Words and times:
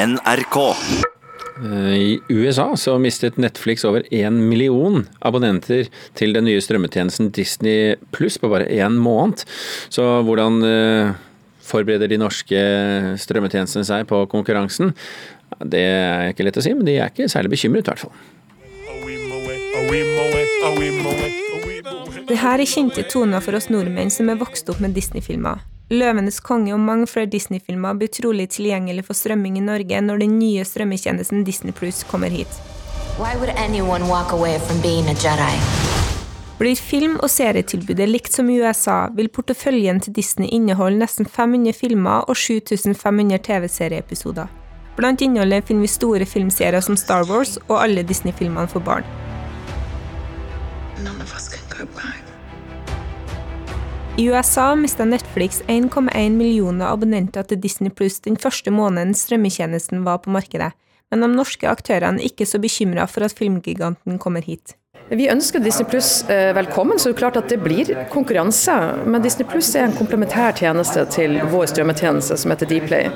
NRK. 0.00 0.56
Eh, 1.64 1.94
I 1.94 2.20
USA 2.28 2.76
så 2.76 2.94
mistet 2.98 3.36
Netflix 3.36 3.84
over 3.84 4.06
én 4.10 4.38
million 4.48 5.02
abonnenter 5.20 5.90
til 6.16 6.32
den 6.32 6.46
nye 6.48 6.60
strømmetjenesten 6.62 7.28
Disney 7.36 7.98
pluss 8.14 8.38
på 8.40 8.48
bare 8.48 8.70
én 8.70 8.96
måned. 8.96 9.44
Så 9.92 10.04
hvordan 10.24 10.62
eh, 10.64 11.12
forbereder 11.68 12.08
de 12.08 12.20
norske 12.22 12.62
strømmetjenestene 13.20 13.84
seg 13.84 14.08
på 14.08 14.22
konkurransen? 14.32 14.94
Det 15.60 15.84
er 15.84 16.32
ikke 16.32 16.46
lett 16.48 16.60
å 16.60 16.64
si, 16.64 16.72
men 16.76 16.88
de 16.88 16.96
er 16.96 17.12
ikke 17.12 17.28
særlig 17.28 17.52
bekymret 17.58 17.84
i 17.84 17.92
hvert 17.92 18.06
fall. 18.06 18.16
Det 22.30 22.38
her 22.40 22.62
er 22.62 22.72
kjente 22.72 23.04
toner 23.10 23.44
for 23.44 23.58
oss 23.58 23.68
nordmenn 23.68 24.12
som 24.14 24.32
er 24.32 24.40
vokst 24.40 24.70
opp 24.72 24.80
med 24.80 24.96
Disney-filmer. 24.96 25.60
'Løvenes 25.90 26.36
konge' 26.38 26.70
og 26.70 26.78
mange 26.78 27.06
flere 27.10 27.26
Disney-filmer 27.26 27.96
blir 27.98 28.10
trolig 28.14 28.44
tilgjengelig 28.54 29.08
for 29.08 29.18
strømming 29.18 29.56
i 29.58 29.64
Norge 29.64 29.98
når 30.06 30.20
den 30.22 30.36
nye 30.38 30.62
strømmetjenesten 30.62 31.42
Disney 31.44 31.74
Plus 31.74 32.04
kommer 32.06 32.30
hit. 32.30 32.60
Blir 36.60 36.76
film- 36.76 37.18
og 37.18 37.30
serietilbudet 37.30 38.08
likt 38.08 38.32
som 38.32 38.50
i 38.50 38.60
USA, 38.60 39.08
vil 39.16 39.32
porteføljen 39.34 40.00
til 40.00 40.14
Disney 40.14 40.46
inneholde 40.52 41.02
nesten 41.02 41.26
500 41.26 41.74
filmer 41.74 42.22
og 42.28 42.36
7500 42.36 43.42
TV-serieepisoder. 43.48 44.46
Blant 44.96 45.20
innholdet 45.26 45.66
finner 45.66 45.88
vi 45.88 45.94
store 45.98 46.26
filmserier 46.26 46.80
som 46.80 46.96
Star 46.96 47.26
Wars 47.26 47.58
og 47.66 47.80
alle 47.82 48.06
Disney-filmene 48.06 48.68
for 48.68 48.78
barn. 48.78 49.02
None 51.02 51.20
of 51.20 51.34
us 51.34 51.48
can 51.48 51.66
go 51.78 51.86
back. 51.96 52.19
I 54.20 54.26
USA 54.28 54.74
mista 54.76 55.06
Netflix 55.08 55.62
1,1 55.66 56.34
millioner 56.36 56.90
abonnenter 56.92 57.46
til 57.48 57.56
Disney 57.62 57.88
Pluss 57.88 58.18
den 58.20 58.34
første 58.36 58.68
måneden 58.68 59.14
strømmetjenesten 59.16 60.02
var 60.04 60.18
på 60.20 60.34
markedet, 60.34 60.74
men 61.08 61.24
de 61.24 61.28
norske 61.32 61.64
aktørene 61.70 62.20
er 62.20 62.28
ikke 62.28 62.44
så 62.44 62.60
bekymra 62.60 63.06
for 63.08 63.24
at 63.24 63.32
filmgiganten 63.38 64.18
kommer 64.20 64.44
hit. 64.44 64.74
Vi 65.10 65.24
ønsker 65.26 65.58
Disney 65.58 65.88
Pluss 65.90 66.22
eh, 66.30 66.52
velkommen, 66.54 66.98
så 66.98 67.08
det 67.08 67.16
er 67.16 67.18
klart 67.18 67.36
at 67.40 67.48
det 67.50 67.56
blir 67.58 67.88
konkurranse. 68.12 68.74
Men 69.10 69.24
Disney 69.24 69.46
Pluss 69.50 69.72
er 69.74 69.88
en 69.88 69.94
komplementær 69.96 70.54
tjeneste 70.54 71.02
til 71.10 71.34
vår 71.50 71.66
strømmetjeneste 71.72 72.36
som 72.38 72.52
heter 72.54 72.70
Dplay. 72.70 73.08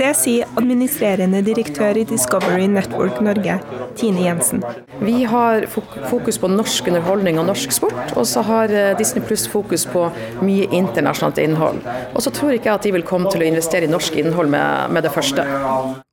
Det 0.00 0.08
sier 0.18 0.50
administrerende 0.58 1.44
direktør 1.46 2.00
i 2.00 2.02
Discovery 2.10 2.66
Network 2.72 3.20
Norge, 3.22 3.54
Tine 4.00 4.24
Jensen. 4.24 4.64
Vi 4.98 5.20
har 5.30 5.68
fokus 5.70 6.40
på 6.42 6.50
norsk 6.50 6.90
underholdning 6.90 7.38
og 7.38 7.46
norsk 7.52 7.76
sport, 7.76 8.16
og 8.18 8.26
så 8.26 8.42
har 8.48 8.74
eh, 8.74 8.96
Disney 8.98 9.22
Pluss 9.22 9.46
fokus 9.46 9.86
på 9.86 10.08
mye 10.42 10.66
internasjonalt 10.74 11.38
innhold. 11.44 11.78
Og 12.18 12.26
så 12.26 12.34
tror 12.34 12.56
ikke 12.56 12.72
jeg 12.72 12.80
at 12.80 12.90
de 12.90 12.94
vil 12.98 13.06
komme 13.06 13.30
til 13.30 13.46
å 13.46 13.50
investere 13.52 13.86
i 13.86 13.92
norsk 13.94 14.18
innhold 14.18 14.50
med, 14.50 14.90
med 14.90 15.06
det 15.06 15.14
første. 15.14 15.46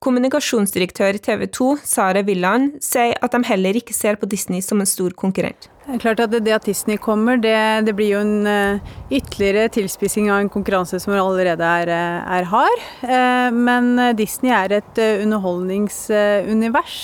Kommunikasjonsdirektør 0.05 1.17
i 1.17 1.25
TV 1.31 1.47
2, 1.49 1.73
Sara 1.81 2.21
Villand, 2.29 2.75
sier 2.85 3.17
at 3.25 3.33
de 3.33 3.41
heller 3.49 3.81
ikke 3.81 3.97
ser 3.97 4.21
på 4.21 4.29
Disney 4.29 4.61
som 4.61 4.85
en 4.85 4.93
stor 4.93 5.14
konkurrent. 5.17 5.69
Det 5.85 5.99
er 5.99 6.01
klart 6.01 6.21
at 6.23 6.31
det 6.33 6.49
at 6.49 6.65
Disney 6.65 6.97
kommer, 6.97 7.37
det, 7.37 7.85
det 7.85 7.93
blir 7.93 8.15
jo 8.15 8.21
en 8.23 8.47
eh, 8.49 8.93
ytterligere 9.13 9.69
tilspissing 9.75 10.31
av 10.33 10.41
en 10.41 10.49
konkurranse 10.49 10.97
som 11.01 11.13
allerede 11.13 11.61
er, 11.61 11.91
eh, 11.93 12.31
er 12.39 12.47
hard. 12.49 12.85
Eh, 13.05 13.49
men 13.53 13.91
Disney 14.17 14.49
er 14.49 14.79
et 14.79 15.01
underholdningsunivers. 15.21 16.97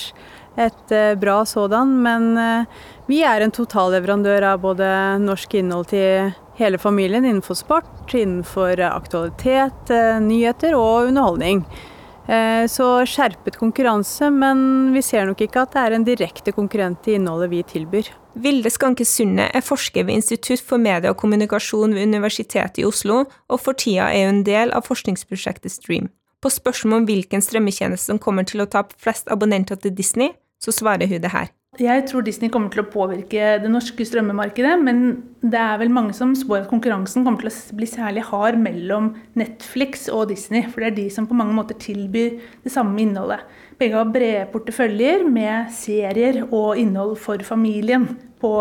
Et 0.58 0.92
bra 1.16 1.38
sådan. 1.48 1.94
Men 2.04 2.66
vi 3.06 3.22
er 3.24 3.40
en 3.40 3.54
totalleverandør 3.54 4.44
av 4.50 4.58
både 4.60 4.88
norsk 5.22 5.54
innhold 5.56 5.88
til 5.94 6.34
hele 6.58 6.76
familien 6.76 7.24
innenfor 7.24 7.56
sport, 7.56 8.12
innenfor 8.12 8.82
aktualitet, 8.84 9.94
nyheter 10.20 10.76
og 10.76 11.08
underholdning. 11.08 11.64
Eh, 12.28 12.66
Så 12.70 12.86
skjerpet 13.06 13.56
konkurranse, 13.58 14.30
men 14.30 14.92
vi 14.94 15.02
ser 15.02 15.26
nok 15.26 15.40
ikke 15.42 15.64
at 15.64 15.72
det 15.74 15.80
er 15.82 15.96
en 15.96 16.04
direkte 16.06 16.52
konkurrent 16.54 17.02
til 17.02 17.18
innholdet 17.18 17.50
vi 17.50 17.62
tilbyr. 17.62 18.10
Vilde 18.38 18.70
Skanke 18.70 19.04
Sunde 19.04 19.48
er 19.52 19.64
forsker 19.64 20.06
ved 20.06 20.14
Institutt 20.22 20.62
for 20.64 20.78
media 20.78 21.10
og 21.10 21.18
kommunikasjon 21.20 21.92
ved 21.92 22.06
Universitetet 22.06 22.78
i 22.80 22.86
Oslo, 22.88 23.24
og 23.50 23.60
for 23.60 23.76
tida 23.76 24.08
er 24.14 24.30
hun 24.30 24.44
del 24.46 24.72
av 24.72 24.86
forskningsprosjektet 24.86 25.74
Stream. 25.74 26.08
På 26.42 26.50
spørsmål 26.50 27.02
om 27.02 27.08
hvilken 27.10 27.42
strømmetjeneste 27.42 28.10
som 28.10 28.18
kommer 28.22 28.46
til 28.48 28.62
å 28.62 28.70
ta 28.70 28.86
flest 28.98 29.28
abonnenter 29.30 29.76
til 29.76 29.94
Disney, 29.94 30.32
så 30.62 30.72
svarer 30.72 31.10
hun 31.10 31.20
det 31.22 31.34
her. 31.34 31.50
Jeg 31.80 32.02
tror 32.04 32.20
Disney 32.20 32.50
kommer 32.52 32.68
til 32.68 32.82
å 32.82 32.90
påvirke 32.92 33.54
det 33.62 33.68
norske 33.72 34.04
strømmemarkedet, 34.04 34.74
men 34.84 34.98
det 35.40 35.56
er 35.56 35.78
vel 35.80 35.88
mange 35.88 36.12
som 36.12 36.34
spår 36.36 36.66
at 36.66 36.68
konkurransen 36.68 37.24
kommer 37.24 37.40
til 37.40 37.48
å 37.48 37.76
bli 37.78 37.86
særlig 37.88 38.26
hard 38.28 38.58
mellom 38.60 39.06
Netflix 39.40 40.04
og 40.12 40.26
Disney, 40.28 40.66
for 40.68 40.84
det 40.84 40.90
er 40.90 40.98
de 40.98 41.06
som 41.14 41.24
på 41.24 41.38
mange 41.38 41.56
måter 41.56 41.78
tilbyr 41.80 42.36
det 42.66 42.74
samme 42.74 43.00
innholdet. 43.00 43.40
Begge 43.80 43.96
har 43.96 44.12
brede 44.12 44.50
porteføljer 44.52 45.24
med 45.24 45.72
serier 45.72 46.42
og 46.50 46.76
innhold 46.76 47.16
for 47.24 47.40
familien 47.48 48.04
på 48.42 48.52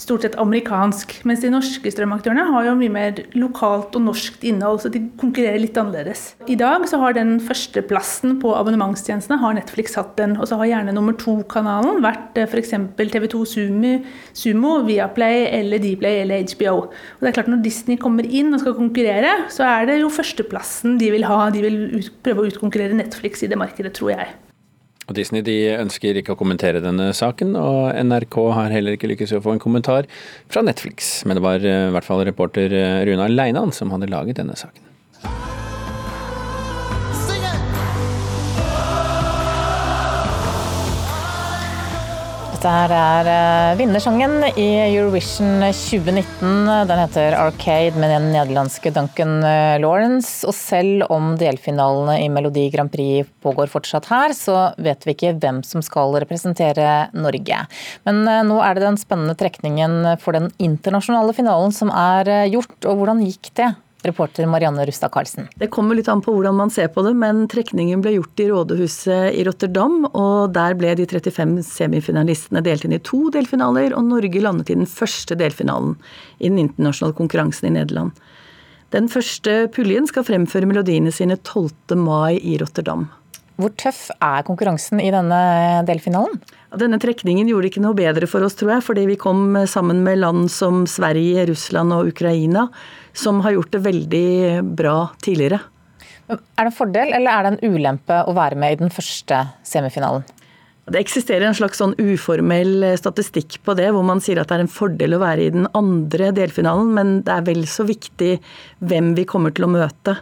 stort 0.00 0.24
sett 0.24 0.36
amerikansk, 0.40 1.12
mens 1.28 1.42
de 1.44 1.50
norske 1.52 1.92
strømaktørene 1.92 2.46
har 2.48 2.66
jo 2.66 2.76
mye 2.78 2.92
mer 2.92 3.20
lokalt 3.36 3.96
og 3.98 4.06
norskt 4.06 4.44
innhold, 4.48 4.80
så 4.82 4.90
de 4.92 5.02
konkurrerer 5.20 5.60
litt 5.60 5.76
annerledes. 5.80 6.22
I 6.50 6.56
dag 6.60 6.86
så 6.88 7.00
har 7.02 7.16
den 7.16 7.36
førsteplassen 7.44 8.38
på 8.42 8.54
abonnementstjenestene 8.56 9.40
har 9.42 9.56
Netflix 9.58 9.98
hatt 9.98 10.14
den, 10.20 10.38
og 10.40 10.48
så 10.48 10.60
har 10.60 10.70
gjerne 10.72 10.96
nummer 10.96 11.16
to-kanalen 11.20 12.00
vært 12.04 12.40
f.eks. 12.46 12.74
TV2 13.00 13.44
Sumo, 13.48 13.94
Sumo, 14.36 14.74
Viaplay 14.88 15.48
eller 15.60 15.82
Dplay 15.82 16.22
eller 16.24 16.46
HBO. 16.54 16.76
Og 16.88 17.24
det 17.24 17.32
er 17.32 17.38
klart 17.40 17.50
Når 17.50 17.64
Disney 17.64 17.98
kommer 18.00 18.26
inn 18.26 18.54
og 18.54 18.62
skal 18.62 18.78
konkurrere, 18.78 19.34
så 19.52 19.66
er 19.68 19.90
det 19.90 20.00
jo 20.00 20.12
førsteplassen 20.12 20.96
de 21.00 21.10
vil 21.12 21.26
ha. 21.28 21.42
De 21.52 21.64
vil 21.64 21.82
ut, 21.98 22.12
prøve 22.24 22.44
å 22.44 22.52
utkonkurrere 22.52 22.96
Netflix 22.96 23.44
i 23.44 23.50
det 23.50 23.58
markedet, 23.60 23.92
tror 23.98 24.14
jeg. 24.14 24.32
Og 25.10 25.16
Disney 25.18 25.42
de 25.42 25.56
ønsker 25.74 26.20
ikke 26.20 26.36
å 26.36 26.38
kommentere 26.38 26.82
denne 26.84 27.10
saken, 27.16 27.56
og 27.58 27.90
NRK 27.98 28.36
har 28.54 28.70
heller 28.70 28.94
ikke 28.94 29.10
lykkes 29.10 29.34
i 29.34 29.40
å 29.40 29.42
få 29.42 29.56
en 29.56 29.62
kommentar 29.62 30.06
fra 30.46 30.62
Netflix. 30.62 31.24
Men 31.26 31.40
det 31.40 31.44
var 31.44 31.66
eh, 31.66 31.88
i 31.88 31.96
hvert 31.96 32.06
fall 32.06 32.22
reporter 32.28 32.70
Runa 33.08 33.26
Leinan 33.26 33.74
som 33.74 33.90
hadde 33.90 34.12
laget 34.12 34.38
denne 34.38 34.54
saken. 34.58 34.89
Dette 42.60 42.74
her 42.76 42.92
er 42.92 43.28
eh, 43.32 43.78
vinnersangen 43.78 44.34
i 44.60 44.66
Eurovision 44.82 45.62
2019. 45.64 46.68
Den 46.90 47.00
heter 47.00 47.32
Arcade 47.38 47.96
med 47.96 48.12
den 48.12 48.26
nederlandske 48.34 48.92
Duncan 48.92 49.38
eh, 49.48 49.78
Lawrence. 49.80 50.44
Og 50.44 50.52
selv 50.52 51.06
om 51.08 51.30
delfinalene 51.40 52.18
i 52.20 52.28
Melodi 52.28 52.66
Grand 52.68 52.92
Prix 52.92 53.32
pågår 53.40 53.72
fortsatt 53.72 54.10
her, 54.12 54.36
så 54.36 54.74
vet 54.76 55.08
vi 55.08 55.16
ikke 55.16 55.38
hvem 55.40 55.64
som 55.64 55.80
skal 55.80 56.12
representere 56.20 57.08
Norge. 57.16 57.64
Men 58.04 58.26
eh, 58.28 58.44
nå 58.44 58.60
er 58.60 58.76
det 58.76 58.90
den 58.90 59.00
spennende 59.00 59.40
trekningen 59.40 60.18
for 60.20 60.36
den 60.36 60.52
internasjonale 60.60 61.32
finalen 61.40 61.72
som 61.72 61.88
er 61.88 62.28
gjort. 62.52 62.76
Og 62.84 63.00
hvordan 63.00 63.24
gikk 63.24 63.54
det? 63.56 63.72
Reporter 64.06 64.46
Marianne 64.48 64.86
Rustad 64.88 65.12
Karlsen. 65.12 65.48
Det 65.60 65.70
kommer 65.74 65.98
litt 65.98 66.08
an 66.08 66.22
på 66.24 66.32
hvordan 66.34 66.56
man 66.56 66.72
ser 66.72 66.88
på 66.94 67.04
det, 67.04 67.12
men 67.20 67.44
trekningen 67.50 68.02
ble 68.04 68.14
gjort 68.16 68.42
i 68.42 68.48
rådhuset 68.50 69.36
i 69.36 69.44
Rotterdam. 69.46 70.02
Og 70.10 70.54
der 70.56 70.76
ble 70.78 70.94
de 70.98 71.06
35 71.10 71.60
semifinalistene 71.68 72.64
delt 72.64 72.86
inn 72.86 72.96
i 72.96 73.02
to 73.04 73.28
delfinaler, 73.34 73.94
og 73.96 74.08
Norge 74.08 74.42
landet 74.42 74.72
i 74.72 74.78
den 74.78 74.88
første 74.88 75.36
delfinalen 75.38 75.96
i 76.38 76.48
den 76.48 76.60
internasjonale 76.64 77.18
konkurransen 77.18 77.70
i 77.70 77.76
Nederland. 77.78 78.16
Den 78.90 79.06
første 79.06 79.68
puljen 79.70 80.08
skal 80.10 80.26
fremføre 80.26 80.66
melodiene 80.66 81.12
sine 81.14 81.36
12. 81.38 81.94
mai 82.00 82.40
i 82.42 82.56
Rotterdam. 82.58 83.06
Hvor 83.60 83.72
tøff 83.76 84.06
er 84.24 84.44
konkurransen 84.46 85.02
i 85.02 85.10
denne 85.12 85.40
delfinalen? 85.88 86.38
Denne 86.80 87.00
trekningen 87.02 87.48
gjorde 87.50 87.68
ikke 87.68 87.82
noe 87.84 87.98
bedre 87.98 88.28
for 88.30 88.46
oss, 88.46 88.56
tror 88.56 88.76
jeg, 88.76 88.84
fordi 88.86 89.04
vi 89.10 89.18
kom 89.20 89.58
sammen 89.68 90.00
med 90.06 90.22
land 90.22 90.46
som 90.52 90.86
Sverige, 90.88 91.44
Russland 91.50 91.92
og 91.92 92.08
Ukraina, 92.12 92.68
som 93.12 93.42
har 93.44 93.56
gjort 93.56 93.74
det 93.74 93.82
veldig 93.84 94.28
bra 94.78 94.96
tidligere. 95.20 95.60
Er 96.30 96.38
det 96.38 96.68
en 96.70 96.76
fordel 96.76 97.12
eller 97.16 97.34
er 97.34 97.46
det 97.46 97.56
en 97.56 97.74
ulempe 97.74 98.20
å 98.22 98.36
være 98.36 98.56
med 98.60 98.76
i 98.76 98.80
den 98.84 98.94
første 98.94 99.42
semifinalen? 99.66 100.24
Det 100.90 101.02
eksisterer 101.02 101.44
en 101.46 101.54
slags 101.54 101.78
sånn 101.78 101.92
uformell 102.00 102.86
statistikk 102.98 103.60
på 103.66 103.76
det, 103.78 103.90
hvor 103.94 104.06
man 104.06 104.22
sier 104.22 104.40
at 104.40 104.48
det 104.50 104.56
er 104.56 104.64
en 104.64 104.72
fordel 104.72 105.14
å 105.14 105.20
være 105.22 105.44
i 105.44 105.52
den 105.54 105.68
andre 105.76 106.30
delfinalen, 106.34 106.94
men 106.96 107.12
det 107.26 107.34
er 107.34 107.46
vel 107.46 107.62
så 107.70 107.84
viktig 107.86 108.38
hvem 108.82 109.12
vi 109.18 109.26
kommer 109.28 109.54
til 109.54 109.68
å 109.68 109.74
møte 109.74 110.16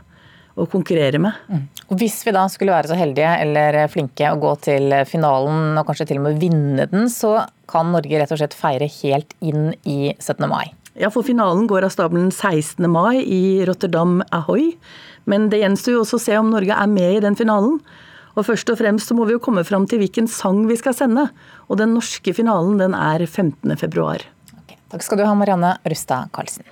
og 0.59 0.71
konkurrere 0.73 1.21
med. 1.23 1.37
Mm. 1.49 1.63
Og 1.89 2.01
Hvis 2.01 2.19
vi 2.27 2.35
da 2.35 2.45
skulle 2.51 2.75
være 2.75 2.91
så 2.91 2.99
heldige 2.99 3.31
eller 3.45 3.79
flinke 3.93 4.33
å 4.33 4.41
gå 4.43 4.55
til 4.67 4.93
finalen 5.09 5.79
og 5.79 5.87
kanskje 5.89 6.11
til 6.11 6.21
og 6.21 6.29
med 6.29 6.43
vinne 6.43 6.89
den, 6.91 7.07
så 7.13 7.47
kan 7.71 7.93
Norge 7.95 8.21
rett 8.21 8.35
og 8.35 8.41
slett 8.41 8.57
feire 8.57 8.89
helt 9.01 9.35
inn 9.41 9.73
i 9.89 10.15
17. 10.19 10.45
mai. 10.51 10.67
Ja, 10.99 11.13
for 11.15 11.23
finalen 11.23 11.69
går 11.71 11.87
av 11.87 11.95
stabelen 11.95 12.33
16. 12.33 12.83
mai 12.91 13.21
i 13.23 13.65
Rotterdam 13.69 14.19
Ahoy. 14.35 14.73
Men 15.31 15.47
det 15.53 15.61
gjenstår 15.63 15.95
jo 15.95 16.03
også 16.03 16.19
å 16.19 16.25
se 16.25 16.39
om 16.41 16.51
Norge 16.51 16.75
er 16.75 16.91
med 16.91 17.19
i 17.19 17.23
den 17.23 17.39
finalen. 17.39 17.79
Og 18.35 18.47
først 18.47 18.71
og 18.73 18.81
fremst 18.81 19.11
så 19.11 19.17
må 19.19 19.27
vi 19.29 19.37
jo 19.37 19.43
komme 19.43 19.65
fram 19.67 19.87
til 19.91 20.03
hvilken 20.03 20.31
sang 20.31 20.65
vi 20.71 20.79
skal 20.79 20.97
sende. 20.97 21.29
Og 21.69 21.79
den 21.81 21.95
norske 21.95 22.35
finalen 22.35 22.81
den 22.83 22.97
er 22.99 23.27
15. 23.27 23.77
februar. 23.79 24.25
Okay. 24.63 24.79
Takk 24.91 25.07
skal 25.07 25.23
du 25.23 25.27
ha, 25.27 25.37
Marianne 25.39 25.77
Rustad 25.87 26.33
Karlsen. 26.35 26.67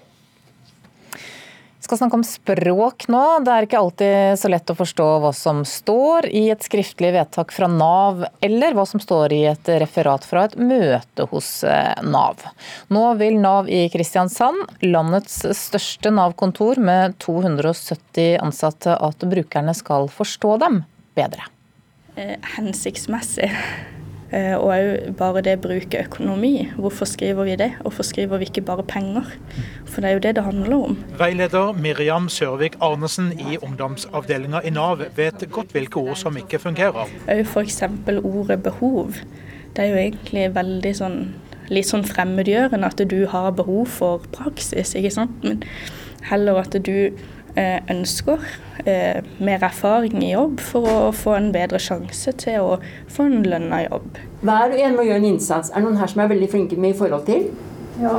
Skal 1.86 2.00
snakke 2.00 2.18
om 2.18 2.24
språk 2.26 3.06
nå. 3.12 3.22
Det 3.46 3.52
er 3.52 3.66
ikke 3.66 3.80
alltid 3.80 4.40
så 4.40 4.50
lett 4.50 4.72
å 4.72 4.76
forstå 4.78 5.06
hva 5.22 5.32
som 5.36 5.62
står 5.66 6.28
i 6.28 6.46
et 6.52 6.66
skriftlig 6.66 7.12
vedtak 7.14 7.54
fra 7.54 7.68
Nav, 7.70 8.24
eller 8.44 8.76
hva 8.76 8.86
som 8.88 9.02
står 9.02 9.34
i 9.36 9.42
et 9.52 9.70
referat 9.82 10.26
fra 10.26 10.46
et 10.48 10.58
møte 10.58 11.28
hos 11.30 11.50
eh, 11.64 11.94
Nav. 12.06 12.42
Nå 12.92 13.04
vil 13.20 13.38
Nav 13.42 13.70
i 13.70 13.86
Kristiansand, 13.92 14.78
landets 14.84 15.42
største 15.56 16.12
Nav-kontor 16.14 16.82
med 16.82 17.16
270 17.22 18.38
ansatte, 18.42 18.96
at 18.96 19.26
brukerne 19.26 19.74
skal 19.76 20.10
forstå 20.12 20.56
dem 20.66 20.82
bedre. 21.16 21.46
Eh, 22.16 22.36
hensiktsmessig. 22.56 23.52
Eh, 24.34 24.56
og 24.58 24.73
òg 24.75 25.14
bare 25.19 25.43
det 25.46 25.61
bruke 25.62 26.00
økonomi. 26.02 26.69
Hvorfor 26.76 27.06
skriver 27.06 27.46
vi 27.46 27.56
det? 27.56 27.70
Hvorfor 27.81 28.02
skriver 28.02 28.40
vi 28.43 28.49
ikke 28.50 28.64
bare 28.67 28.82
penger? 28.82 29.31
For 29.87 30.00
det 30.00 30.11
er 30.11 30.14
jo 30.14 30.23
det 30.25 30.34
det 30.37 30.44
handler 30.44 30.76
om. 30.76 30.99
Veileder 31.19 31.73
Miriam 31.73 32.28
Sørvik 32.28 32.75
Arnesen 32.81 33.32
i 33.38 33.58
ungdomsavdelinga 33.62 34.64
i 34.64 34.70
Nav 34.75 35.05
vet 35.17 35.46
godt 35.50 35.73
hvilke 35.76 36.02
ord 36.02 36.17
som 36.17 36.37
ikke 36.37 36.58
fungerer. 36.58 37.06
Òg 37.28 37.44
f.eks. 37.46 37.82
ordet 38.23 38.62
behov. 38.62 39.20
Det 39.76 39.84
er 39.84 39.93
jo 39.93 40.00
egentlig 40.00 40.49
veldig 40.55 40.94
sånn 40.96 41.20
litt 41.70 41.88
sånn 41.88 42.05
fremmedgjørende 42.06 42.87
at 42.87 43.00
du 43.11 43.25
har 43.31 43.50
behov 43.58 43.88
for 43.90 44.26
praksis, 44.34 44.94
ikke 44.94 45.11
sant. 45.11 45.32
Men 45.43 45.64
heller 46.31 46.61
at 46.62 46.76
du 46.87 47.11
ønsker 47.92 48.42
eh, 48.84 49.24
mer 49.40 49.64
erfaring 49.64 50.18
i 50.24 50.32
jobb 50.32 50.60
for 50.60 50.88
å 50.90 50.98
få 51.16 51.36
en 51.38 51.50
bedre 51.54 51.80
sjanse 51.82 52.34
til 52.42 52.60
å 52.60 52.76
få 53.12 53.28
en 53.30 53.46
lønna 53.46 53.82
jobb. 53.86 54.20
Hver 54.42 54.74
og 54.74 54.82
en 54.88 54.98
må 54.98 55.06
gjøre 55.08 55.22
en 55.22 55.30
innsats. 55.32 55.72
Er 55.72 55.80
det 55.80 55.88
noen 55.88 56.00
her 56.02 56.12
som 56.12 56.22
er 56.24 56.32
veldig 56.34 56.50
flinke 56.52 56.78
med 56.80 56.94
i 56.94 56.98
forhold 56.98 57.26
til? 57.28 57.48
Ja. 58.02 58.18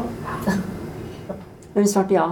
Hun 1.76 1.88
svarte 1.88 2.18
ja. 2.18 2.32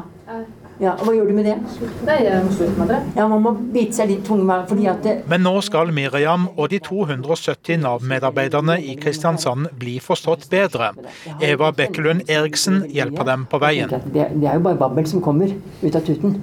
Ja, 0.81 0.91
og 0.99 1.05
Hva 1.07 1.13
gjør 1.15 1.29
du 1.29 1.35
med 1.37 1.45
det? 1.47 1.55
Nei, 2.03 2.17
jeg 2.25 2.43
må 2.43 2.51
slutte 2.51 2.79
med 2.81 2.89
det. 2.91 2.97
Ja, 3.15 3.27
Man 3.31 3.43
må 3.45 3.53
bite 3.73 3.95
seg 3.95 4.09
litt 4.11 4.25
tung 4.27 4.43
fordi 4.45 4.87
at 4.91 5.03
det... 5.05 5.13
Men 5.31 5.45
nå 5.45 5.53
skal 5.63 5.91
Miriam 5.95 6.49
og 6.55 6.69
de 6.73 6.79
270 6.83 7.79
Nav-medarbeiderne 7.83 8.75
i 8.83 8.97
Kristiansand 8.99 9.69
bli 9.79 9.95
forstått 10.03 10.49
bedre. 10.51 10.91
Eva 11.39 11.71
Bekkelund 11.75 12.27
Eriksen 12.29 12.83
hjelper 12.91 13.29
dem 13.29 13.45
på 13.51 13.61
veien. 13.63 13.89
Det, 13.89 14.27
det 14.35 14.49
er 14.49 14.59
jo 14.59 14.65
bare 14.67 14.79
babbel 14.81 15.07
som 15.07 15.23
kommer 15.23 15.53
ut 15.81 15.95
av 15.95 16.03
tuten. 16.05 16.35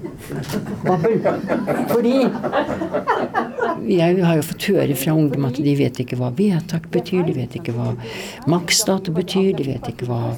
Babbel. 0.86 1.20
Fordi 1.92 2.16
jeg 3.88 4.22
har 4.22 4.36
jo 4.38 4.44
fått 4.46 4.66
høre 4.70 4.96
fra 4.98 5.14
ungdom 5.16 5.46
at 5.48 5.58
de 5.62 5.74
vet 5.78 5.98
ikke 6.02 6.18
hva 6.20 6.30
vedtak 6.36 6.88
betyr, 6.94 7.24
de 7.26 7.34
vet 7.36 7.56
ikke 7.58 7.74
hva 7.76 7.92
maksdato 8.50 9.14
betyr, 9.14 9.52
de 9.58 9.66
vet 9.70 9.88
ikke 9.90 10.08
hva 10.10 10.34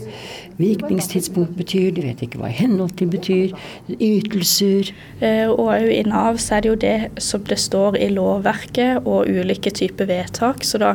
virkningstidspunkt 0.60 1.56
betyr, 1.58 1.90
de 1.96 2.04
vet 2.06 2.22
ikke 2.24 2.38
hva 2.40 2.50
henhold 2.52 2.94
til 2.98 3.10
betyr 3.10 3.54
ytelser. 3.96 4.92
Eh, 5.20 5.48
og 5.50 5.66
òg 5.66 5.90
i 5.90 6.04
Nav 6.06 6.38
så 6.42 6.58
er 6.58 6.64
det 6.64 6.72
jo 6.72 6.78
det 6.84 7.22
som 7.22 7.42
det 7.48 7.58
står 7.62 7.98
i 7.98 8.10
lovverket 8.14 9.02
og 9.02 9.30
ulike 9.30 9.72
typer 9.74 10.08
vedtak, 10.10 10.64
så 10.66 10.80
da 10.82 10.94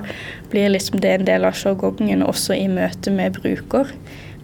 blir 0.52 0.72
liksom 0.72 1.04
det 1.04 1.18
en 1.18 1.28
del 1.28 1.48
av 1.48 1.58
sjargongen 1.60 2.26
også 2.26 2.56
i 2.58 2.68
møte 2.72 3.14
med 3.14 3.40
bruker. 3.42 3.94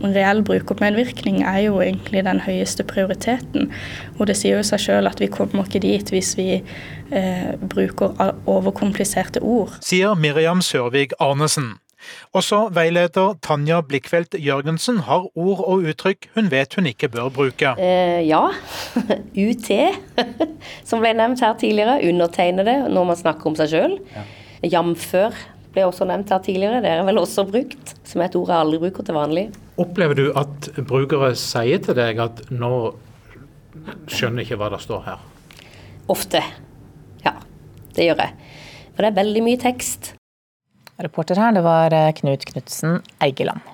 Men 0.01 0.15
reell 0.15 0.42
brukermedvirkning 0.45 1.42
er 1.47 1.62
jo 1.68 1.80
egentlig 1.83 2.25
den 2.27 2.42
høyeste 2.45 2.83
prioriteten. 2.88 3.71
Og 4.19 4.27
det 4.30 4.38
sier 4.39 4.59
jo 4.59 4.68
seg 4.68 4.83
sjøl 4.83 5.09
at 5.09 5.21
vi 5.24 5.31
kommer 5.31 5.68
ikke 5.68 5.83
dit 5.86 6.12
hvis 6.13 6.36
vi 6.39 6.50
eh, 6.59 7.56
bruker 7.62 8.13
overkompliserte 8.50 9.44
ord. 9.44 9.77
Sier 9.86 10.15
Miriam 10.19 10.63
Sørvig 10.65 11.12
Arnesen. 11.19 11.75
Også 12.36 12.68
veileder 12.75 13.33
Tanja 13.42 13.80
Blikkfeldt 13.86 14.36
Jørgensen 14.42 15.00
har 15.07 15.25
ord 15.25 15.63
og 15.65 15.88
uttrykk 15.89 16.30
hun 16.36 16.51
vet 16.51 16.75
hun 16.77 16.89
ikke 16.89 17.09
bør 17.13 17.31
bruke. 17.33 17.74
Eh, 17.81 18.21
ja. 18.27 18.44
UT, 19.47 19.71
som 20.89 21.03
ble 21.03 21.15
nevnt 21.18 21.44
her 21.44 21.56
tidligere. 21.59 22.01
Undertegnede 22.06 22.77
når 22.92 23.12
man 23.12 23.21
snakker 23.21 23.51
om 23.51 23.57
seg 23.59 23.71
sjøl. 23.74 24.00
Ja. 24.15 24.25
Jamfør 24.75 25.36
ble 25.75 25.88
også 25.88 26.07
nevnt 26.09 26.31
her 26.33 26.44
tidligere. 26.44 26.81
Det 26.83 26.92
er 26.92 27.06
vel 27.07 27.21
også 27.21 27.47
brukt, 27.47 27.94
som 28.06 28.22
er 28.22 28.30
et 28.30 28.38
ord 28.40 28.52
jeg 28.52 28.63
aldri 28.66 28.81
bruker 28.86 29.07
til 29.07 29.18
vanlig. 29.18 29.46
Opplever 29.81 30.18
du 30.18 30.25
at 30.38 30.69
brukere 30.88 31.34
sier 31.40 31.81
til 31.84 31.98
deg 31.98 32.22
at 32.24 32.44
nå 32.54 32.74
skjønner 34.07 34.46
ikke 34.46 34.60
hva 34.60 34.69
det 34.74 34.81
står 34.84 35.02
her? 35.07 35.24
Ofte. 36.12 36.42
Ja, 37.25 37.34
det 37.98 38.10
gjør 38.10 38.22
jeg. 38.24 38.52
For 38.96 39.04
det 39.04 39.12
er 39.12 39.19
veldig 39.19 39.44
mye 39.46 39.62
tekst. 39.62 40.13
Reporter 41.02 41.40
her, 41.42 41.56
det 41.57 41.63
var 41.66 41.92
eh, 41.92 42.13
Knut 42.16 42.46
Knutsen 42.48 43.02
Eigeland. 43.24 43.66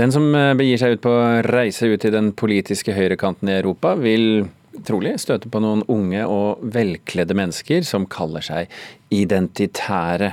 Den 0.00 0.12
som 0.14 0.30
eh, 0.32 0.54
begir 0.56 0.80
seg 0.80 0.96
ut 0.96 1.02
på 1.04 1.12
reise 1.44 1.90
ut 1.92 2.06
i 2.08 2.12
den 2.14 2.30
politiske 2.32 2.94
høyrekanten 2.96 3.50
i 3.50 3.58
Europa, 3.58 3.92
vil 4.00 4.46
trolig 4.86 5.18
støte 5.20 5.50
på 5.52 5.60
noen 5.62 5.84
unge 5.92 6.24
og 6.26 6.62
velkledde 6.74 7.36
mennesker 7.36 7.84
som 7.86 8.08
kaller 8.10 8.44
seg 8.44 8.72
identitære. 9.12 10.32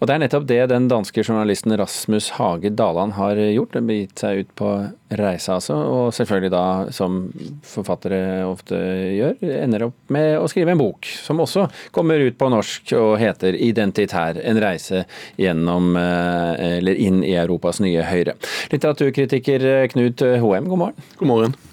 Og 0.00 0.06
Det 0.06 0.14
er 0.14 0.20
nettopp 0.20 0.46
det 0.48 0.60
den 0.68 0.88
danske 0.90 1.22
journalisten 1.24 1.72
Rasmus 1.78 2.30
Hage 2.36 2.72
Daland 2.76 3.14
har 3.16 3.36
gjort. 3.36 3.72
Den 3.72 3.88
Begitt 3.88 4.20
seg 4.20 4.44
ut 4.44 4.50
på 4.58 4.68
reise, 5.16 5.54
altså. 5.56 5.74
Og 5.74 6.12
selvfølgelig 6.14 6.50
da, 6.52 6.64
som 6.94 7.22
forfattere 7.66 8.44
ofte 8.46 8.76
gjør, 8.76 9.40
ender 9.62 9.86
opp 9.88 10.12
med 10.12 10.36
å 10.38 10.48
skrive 10.50 10.74
en 10.74 10.82
bok 10.82 11.08
som 11.08 11.40
også 11.40 11.66
kommer 11.96 12.20
ut 12.20 12.36
på 12.38 12.50
norsk 12.52 12.92
og 12.98 13.18
heter 13.18 13.56
'Identitær'. 13.56 14.40
En 14.44 14.60
reise 14.60 15.06
gjennom, 15.38 15.96
eh, 15.96 16.76
eller 16.78 16.94
inn 16.94 17.24
i 17.24 17.34
Europas 17.34 17.80
nye 17.80 18.02
høyre. 18.02 18.34
Litteraturkritiker 18.70 19.88
Knut 19.88 20.20
Hoem, 20.20 20.68
god 20.68 20.78
morgen. 20.78 20.94
God 21.18 21.28
morgen. 21.28 21.69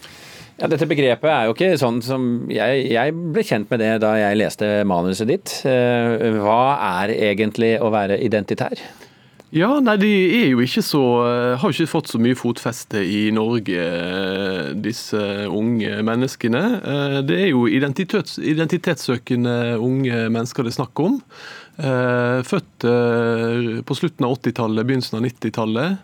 Ja, 0.58 0.66
Dette 0.72 0.88
begrepet 0.90 1.30
er 1.30 1.44
jo 1.46 1.54
ikke 1.54 1.76
sånn 1.78 2.00
som 2.02 2.24
jeg, 2.50 2.88
jeg, 2.90 3.14
ble 3.14 3.44
kjent 3.46 3.70
med 3.70 3.82
det 3.84 3.92
da 4.02 4.16
jeg 4.18 4.40
leste 4.40 4.70
manuset 4.90 5.30
ditt. 5.30 5.54
Eh, 5.70 6.32
hva 6.42 6.62
er 7.04 7.14
egentlig 7.14 7.76
å 7.78 7.92
være 7.94 8.18
identitær? 8.26 8.82
Ja, 9.56 9.70
nei, 9.80 9.96
De 10.02 10.10
er 10.42 10.50
jo 10.52 10.60
ikke 10.60 10.84
så, 10.84 11.04
eh, 11.24 11.58
har 11.60 11.72
ikke 11.72 11.88
fått 11.88 12.10
så 12.12 12.20
mye 12.20 12.36
fotfeste 12.36 13.00
i 13.00 13.32
Norge, 13.32 13.80
eh, 13.80 14.74
disse 14.74 15.48
unge 15.48 16.02
menneskene. 16.04 17.24
Det 17.26 17.38
er 17.46 17.50
jo 17.50 17.68
identitets, 17.68 18.38
identitetssøkende 18.40 19.80
unge 19.80 20.28
mennesker 20.30 20.64
det 20.64 20.74
er 20.74 20.84
snakk 20.84 21.00
om. 21.00 21.22
Født 21.78 22.82
på 23.86 23.96
slutten 23.96 24.26
av 24.26 24.34
80-tallet, 24.34 24.84
begynnelsen 24.84 25.20
av 25.20 25.24
90-tallet. 25.28 25.98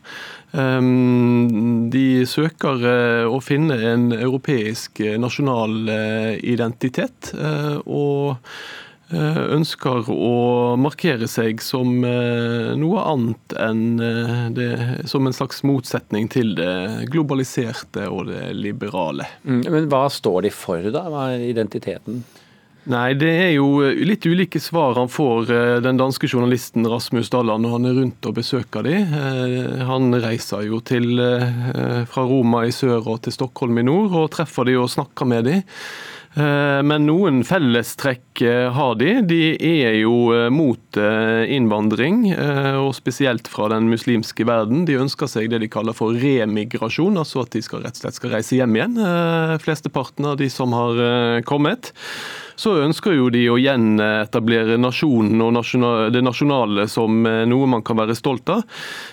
Ehm, 0.53 1.89
de 1.89 2.25
søker 2.29 2.83
eh, 2.85 3.25
å 3.25 3.39
finne 3.41 3.77
en 3.89 4.11
europeisk 4.13 5.01
eh, 5.01 5.17
nasjonal 5.21 5.89
eh, 5.89 6.33
identitet. 6.53 7.33
og 7.85 8.37
ønsker 9.11 10.07
å 10.09 10.75
markere 10.79 11.27
seg 11.29 11.59
som 11.61 11.89
noe 12.01 13.01
annet 13.03 13.55
enn 13.61 13.83
det, 14.55 14.69
som 15.11 15.27
en 15.27 15.35
slags 15.35 15.61
motsetning 15.67 16.29
til 16.33 16.55
det 16.57 17.09
globaliserte 17.13 18.07
og 18.09 18.31
det 18.31 18.47
liberale. 18.57 19.27
Mm, 19.43 19.65
men 19.67 19.91
hva 19.91 20.07
står 20.09 20.47
de 20.47 20.53
for, 20.55 20.87
da? 20.95 21.03
Hva 21.13 21.27
er 21.35 21.45
identiteten? 21.51 22.23
Nei, 22.91 23.13
det 23.15 23.29
er 23.31 23.51
jo 23.55 23.77
eh, 23.79 24.01
litt 24.03 24.25
ulike 24.27 24.59
svar 24.59 24.97
han 24.97 25.07
får, 25.11 25.51
eh, 25.55 25.75
den 25.83 25.99
danske 25.99 26.27
journalisten 26.27 26.83
Rasmus 26.91 27.29
Dalland, 27.31 27.63
når 27.63 27.75
han 27.77 27.87
er 27.87 27.95
rundt 27.95 28.27
og 28.27 28.35
besøker 28.35 28.83
de. 28.83 28.97
Eh, 28.99 29.83
han 29.87 30.11
reiser 30.19 30.65
jo 30.67 30.81
til, 30.83 31.15
fra 32.11 32.25
Roma 32.27 32.65
i 32.67 32.73
sør 32.75 33.07
og 33.13 33.21
til 33.23 33.35
Stockholm 33.37 33.79
i 33.79 33.85
nord, 33.87 34.17
og 34.19 34.33
treffer 34.35 34.67
de 34.67 34.75
og 34.81 34.91
snakker 34.91 35.29
med 35.29 35.47
de. 35.47 35.61
Men 36.33 37.05
noen 37.05 37.43
fellestrekk 37.45 38.41
har 38.73 38.95
de. 38.97 39.09
De 39.29 39.39
er 39.53 39.99
jo 39.99 40.31
mot 40.49 40.97
innvandring, 40.97 42.23
og 42.81 42.89
spesielt 42.97 43.49
fra 43.51 43.67
den 43.69 43.85
muslimske 43.91 44.47
verden. 44.49 44.87
De 44.89 44.97
ønsker 44.97 45.29
seg 45.29 45.51
det 45.53 45.61
de 45.61 45.69
kaller 45.69 45.93
for 45.93 46.17
remigrasjon, 46.17 47.19
altså 47.21 47.43
at 47.45 47.53
de 47.53 47.61
skal 47.61 47.85
rett 47.85 47.99
og 47.99 48.05
slett 48.05 48.17
skal 48.17 48.33
reise 48.33 48.57
hjem 48.57 48.79
igjen. 48.79 48.97
Flesteparten 49.61 50.31
av 50.31 50.39
de 50.41 50.49
som 50.49 50.73
har 50.73 51.03
kommet 51.45 51.93
så 52.55 52.75
ønsker 52.83 53.15
jo 53.17 53.29
de 53.33 53.43
å 53.49 53.57
gjenetablere 53.61 54.77
nasjonen 54.81 55.41
og 55.43 56.11
det 56.13 56.21
nasjonale 56.23 56.87
som 56.91 57.25
eh, 57.27 57.43
noe 57.49 57.69
man 57.69 57.83
kan 57.85 57.97
være 57.99 58.15
stolt 58.17 58.49
av. 58.53 58.63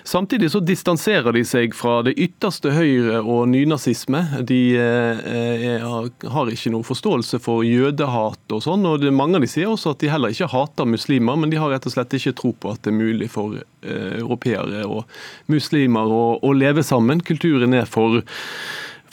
Samtidig 0.06 0.50
så 0.52 0.62
distanserer 0.64 1.32
de 1.36 1.44
seg 1.46 1.74
fra 1.76 2.00
det 2.06 2.16
ytterste 2.20 2.74
høyre 2.74 3.22
og 3.22 3.48
nynazisme. 3.52 4.22
De 4.46 4.60
eh, 4.76 5.80
har 5.80 6.52
ikke 6.52 6.74
noe 6.74 6.86
forståelse 6.86 7.09
for 7.42 7.64
jødehat 7.66 8.54
og 8.54 8.62
sånn. 8.64 8.86
og 8.86 9.04
Mange 9.12 9.38
av 9.38 9.44
de 9.44 9.50
sier 9.50 9.70
også 9.70 9.94
at 9.94 10.02
de 10.02 10.10
heller 10.12 10.34
ikke 10.34 10.50
hater 10.52 10.88
muslimer, 10.88 11.36
men 11.36 11.50
de 11.52 11.58
har 11.60 11.72
rett 11.72 11.86
og 11.86 11.94
slett 11.94 12.14
ikke 12.16 12.36
tro 12.38 12.52
på 12.52 12.74
at 12.74 12.84
det 12.84 12.92
er 12.92 12.98
mulig 12.98 13.30
for 13.32 13.58
eh, 13.58 14.20
europeere 14.20 14.84
og 14.86 15.04
muslimer 15.50 16.10
å, 16.10 16.22
å 16.42 16.52
leve 16.56 16.84
sammen. 16.86 17.22
Kulturen 17.26 17.74
er 17.74 17.88
for 17.90 18.22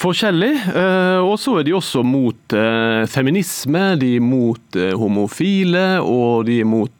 forskjellig. 0.01 0.51
Eh, 0.75 1.19
og 1.25 1.35
så 1.41 1.57
er 1.59 1.67
de 1.67 1.73
også 1.77 2.03
mot 2.05 2.55
eh, 2.55 3.03
feminisme, 3.09 3.83
de 3.99 4.13
er 4.17 4.23
mot 4.23 4.77
eh, 4.77 4.93
homofile, 4.97 5.85
og 6.03 6.47
de 6.49 6.59
er 6.61 6.69
mot 6.69 6.93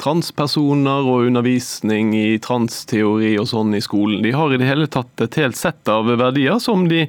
transpersoner 0.00 1.04
og 1.04 1.26
undervisning 1.28 2.14
i 2.16 2.38
transteori 2.42 3.34
og 3.40 3.48
sånn 3.50 3.74
i 3.76 3.82
skolen. 3.84 4.22
De 4.24 4.32
har 4.34 4.52
i 4.52 4.60
det 4.60 4.68
hele 4.68 4.88
tatt 4.90 5.20
et 5.24 5.36
helt 5.40 5.58
sett 5.58 5.90
av 5.90 6.08
verdier 6.08 6.60
som 6.62 6.86
de 6.90 7.04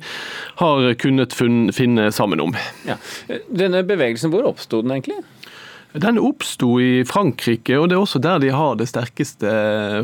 har 0.61 0.91
kunnet 1.01 1.35
finne 1.35 2.09
sammen 2.11 2.43
om. 2.43 2.57
Ja. 2.89 2.99
Denne 3.47 3.85
bevegelsen, 3.87 4.33
hvor 4.33 4.49
oppsto 4.51 4.81
den 4.83 4.97
egentlig? 4.97 5.21
Den 5.91 6.15
oppsto 6.23 6.77
i 6.79 7.03
Frankrike, 7.03 7.75
og 7.75 7.89
det 7.91 7.97
er 7.97 8.01
også 8.05 8.19
der 8.23 8.39
de 8.39 8.51
har 8.55 8.77
det 8.79 8.85
sterkeste 8.87 9.49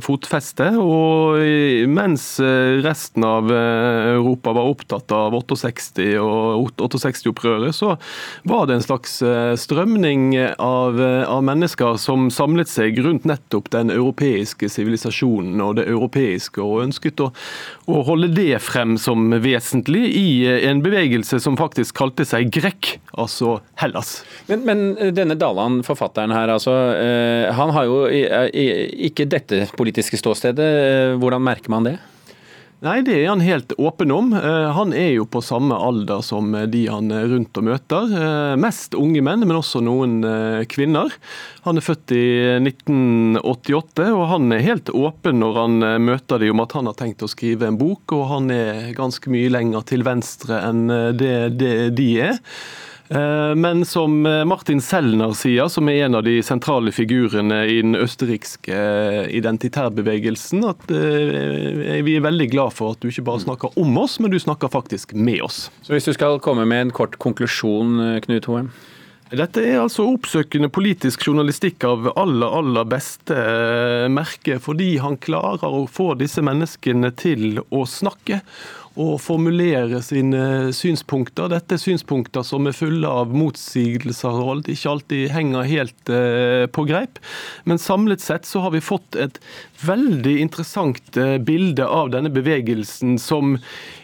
fotfestet. 0.03 0.75
Og 0.75 1.39
mens 1.87 2.25
eh, 2.43 2.81
resten 2.83 3.23
av 3.23 3.47
eh, 3.47 4.17
Europa 4.17 4.51
var 4.57 4.67
opptatt 4.67 5.13
av 5.15 5.37
68 5.37 6.19
og 6.19 6.67
68-opprøret, 6.75 7.71
så 7.77 7.93
var 8.43 8.67
det 8.67 8.75
en 8.75 8.83
slags 8.83 9.21
eh, 9.23 9.53
strømning 9.55 10.35
av, 10.59 10.99
av, 10.99 11.45
mennesker 11.47 11.95
som 12.03 12.27
samlet 12.35 12.67
seg 12.67 12.99
rundt 13.05 13.23
nettopp 13.29 13.71
den 13.71 13.93
europeiske 13.93 14.67
sivilisasjonen 14.73 15.63
og 15.63 15.77
det 15.79 15.87
europeiske, 15.87 16.59
og 16.59 16.83
ønsket 16.89 17.23
å, 17.23 17.31
å 17.87 18.03
holde 18.09 18.33
det 18.35 18.59
frem 18.59 18.97
som 18.99 19.31
vesentlig 19.39 20.03
i 20.19 20.27
en 20.67 20.83
bevegelse 20.83 21.39
som 21.39 21.55
faktisk 21.55 21.95
kalte 22.03 22.27
seg 22.27 22.51
grekk, 22.51 22.97
altså 23.15 23.59
Hellas. 23.79 24.21
Men, 24.47 24.65
men 24.67 25.15
denne 25.15 25.37
Dalan 25.39 25.81
forfatteren 25.87 26.33
her, 26.35 26.51
altså, 26.51 26.75
eh, 26.97 27.47
han 27.55 27.73
har 27.75 27.87
jo 27.87 28.03
ikke 29.07 29.29
dette 29.29 29.65
politiske 29.77 30.19
ståstedet. 30.19 30.67
Eh, 30.67 31.17
hvordan 31.19 31.43
merker 31.43 31.73
man 31.73 31.87
det? 31.87 31.97
Nei, 32.85 32.99
det 33.01 33.15
er 33.15 33.31
han 33.31 33.41
helt 33.41 33.71
åpen 33.81 34.11
om. 34.13 34.27
Eh, 34.37 34.67
han 34.75 34.91
er 34.93 35.15
jo 35.15 35.23
på 35.25 35.41
samme 35.41 35.73
alder 35.81 36.21
som 36.21 36.51
de 36.69 36.83
han 36.93 37.09
rundt 37.09 37.57
og 37.57 37.65
møter. 37.65 38.11
Mest 38.61 38.93
unge 38.97 39.23
menn, 39.25 39.45
men 39.49 39.57
også 39.57 39.81
noen 39.81 40.19
kvinner. 40.69 41.15
Han 41.65 41.81
er 41.81 41.85
født 41.87 42.13
i 42.13 42.25
1988, 42.61 44.11
og 44.13 44.25
han 44.29 44.53
er 44.53 44.65
helt 44.67 44.93
åpen 44.93 45.41
når 45.41 45.61
han 45.63 45.87
møter 46.05 46.43
dem 46.43 46.53
om 46.53 46.65
at 46.67 46.77
han 46.77 46.91
har 46.91 46.99
tenkt 46.99 47.25
å 47.25 47.31
skrive 47.31 47.71
en 47.71 47.79
bok, 47.81 48.13
og 48.13 48.27
han 48.35 48.53
er 48.53 48.91
ganske 48.97 49.33
mye 49.33 49.49
lenger 49.57 49.87
til 49.89 50.05
venstre 50.05 50.61
enn 50.69 50.85
det, 51.17 51.37
det 51.57 51.73
de 51.97 52.11
er. 52.29 52.37
Eh, 53.09 53.55
men 53.55 53.85
som 53.85 54.25
eh, 54.25 54.45
Martin 54.45 54.81
Sellner 54.81 55.31
sier, 55.37 55.69
som 55.71 55.87
er 55.89 56.05
en 56.05 56.17
av 56.19 56.25
de 56.27 56.37
sentrale 56.43 56.91
figurene 56.91 57.61
i 57.71 57.79
den 57.79 57.95
østerrikske 57.95 58.75
eh, 58.75 59.29
identitærbevegelsen, 59.37 60.65
at 60.67 60.91
vi 60.91 62.17
er 62.17 62.25
veldig 62.25 62.49
glad 62.51 62.75
for 62.75 62.95
at 62.95 63.01
du 63.01 63.09
ikke 63.11 63.25
bare 63.29 63.45
snakker 63.45 63.79
om 63.79 63.95
oss, 64.01 64.17
men 64.19 64.33
du 64.33 64.39
snakker 64.41 64.71
faktisk 64.71 65.15
med 65.15 65.41
oss. 65.47 65.67
Så 65.81 65.95
Hvis 65.95 66.09
du 66.09 66.13
skal 66.17 66.41
komme 66.43 66.67
med 66.67 66.87
en 66.87 66.95
kort 66.95 67.15
konklusjon, 67.21 68.19
Knut 68.25 68.51
Hoem? 68.51 68.71
Dette 69.27 69.59
er 69.59 69.81
altså 69.81 70.05
oppsøkende 70.07 70.69
politisk 70.71 71.25
journalistikk 71.27 71.83
av 71.83 72.05
aller, 72.13 72.47
aller 72.47 72.85
beste 72.87 73.35
merke, 74.11 74.55
fordi 74.63 74.93
han 75.03 75.17
klarer 75.19 75.67
å 75.67 75.83
få 75.91 76.13
disse 76.19 76.43
menneskene 76.43 77.11
til 77.19 77.59
å 77.67 77.83
snakke 77.83 78.39
og 78.97 79.19
formulere 79.21 80.01
sine 80.05 80.73
synspunkter. 80.75 81.51
Dette 81.51 81.77
er 81.77 81.81
synspunkter 81.81 82.45
som 82.45 82.67
er 82.67 82.75
fulle 82.75 83.09
av 83.09 83.33
motsigelser 83.35 84.41
og 84.41 84.67
ikke 84.71 84.91
alltid 84.91 85.29
henger 85.33 85.69
helt 85.69 86.11
eh, 86.13 86.65
på 86.73 86.87
greip. 86.89 87.21
Men 87.69 87.81
samlet 87.81 88.23
sett 88.23 88.49
så 88.49 88.63
har 88.65 88.73
vi 88.73 88.81
fått 88.83 89.17
et 89.19 89.37
veldig 89.85 90.33
interessant 90.41 91.19
eh, 91.19 91.37
bilde 91.37 91.85
av 91.85 92.11
denne 92.15 92.31
bevegelsen 92.33 93.17
som 93.21 93.57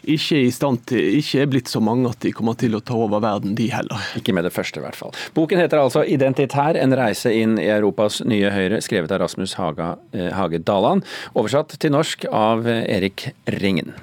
ikke 0.03 0.37
er, 0.37 0.45
i 0.45 0.53
stand 0.53 0.83
til, 0.91 1.19
ikke 1.19 1.41
er 1.41 1.49
blitt 1.49 1.71
så 1.71 1.81
mange 1.83 2.11
at 2.11 2.21
de 2.21 2.33
kommer 2.35 2.57
til 2.59 2.75
å 2.77 2.83
ta 2.83 2.97
over 2.99 3.23
verden, 3.23 3.57
de 3.57 3.69
heller. 3.73 4.07
Ikke 4.19 4.35
med 4.35 4.45
det 4.45 4.53
første, 4.53 4.81
i 4.81 4.85
hvert 4.85 4.99
fall. 4.99 5.13
Boken 5.33 5.61
heter 5.63 5.81
altså 5.81 6.03
'Identitær 6.03 6.77
en 6.77 6.95
reise 6.97 7.31
inn 7.33 7.57
i 7.57 7.69
Europas 7.71 8.21
nye 8.27 8.51
Høyre', 8.53 8.83
skrevet 8.83 9.11
av 9.11 9.23
Rasmus 9.23 9.57
Haga, 9.57 9.95
eh, 10.13 10.31
Hage 10.35 10.59
Daland. 10.59 11.07
Oversatt 11.33 11.79
til 11.79 11.95
norsk 11.95 12.27
av 12.29 12.67
Erik 12.67 13.31
Ringen. 13.47 13.93